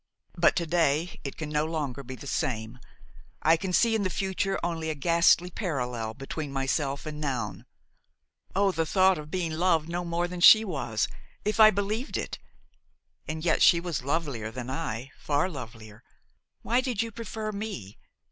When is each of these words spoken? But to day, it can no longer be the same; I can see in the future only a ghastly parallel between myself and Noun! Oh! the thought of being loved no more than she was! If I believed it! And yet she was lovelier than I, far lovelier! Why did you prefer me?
But 0.35 0.55
to 0.55 0.65
day, 0.65 1.19
it 1.23 1.37
can 1.37 1.49
no 1.49 1.63
longer 1.63 2.01
be 2.01 2.15
the 2.15 2.25
same; 2.25 2.79
I 3.43 3.55
can 3.55 3.71
see 3.71 3.93
in 3.93 4.01
the 4.01 4.09
future 4.09 4.59
only 4.63 4.89
a 4.89 4.95
ghastly 4.95 5.51
parallel 5.51 6.15
between 6.15 6.51
myself 6.51 7.05
and 7.05 7.21
Noun! 7.21 7.67
Oh! 8.55 8.71
the 8.71 8.83
thought 8.87 9.19
of 9.19 9.29
being 9.29 9.51
loved 9.51 9.87
no 9.87 10.03
more 10.03 10.27
than 10.27 10.39
she 10.41 10.65
was! 10.65 11.07
If 11.45 11.59
I 11.59 11.69
believed 11.69 12.17
it! 12.17 12.39
And 13.27 13.45
yet 13.45 13.61
she 13.61 13.79
was 13.79 14.01
lovelier 14.01 14.49
than 14.49 14.71
I, 14.71 15.11
far 15.19 15.47
lovelier! 15.47 16.01
Why 16.63 16.81
did 16.81 17.03
you 17.03 17.11
prefer 17.11 17.51
me? 17.51 17.99